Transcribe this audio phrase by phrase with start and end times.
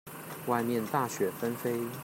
[0.47, 1.79] 外面大雪紛飛